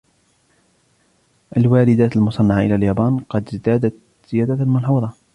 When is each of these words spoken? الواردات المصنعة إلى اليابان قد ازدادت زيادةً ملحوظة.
الواردات 1.57 2.15
المصنعة 2.15 2.61
إلى 2.61 2.75
اليابان 2.75 3.19
قد 3.19 3.47
ازدادت 3.47 3.93
زيادةً 4.31 4.65
ملحوظة. 4.65 5.13